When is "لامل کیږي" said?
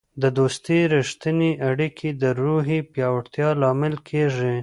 3.61-4.55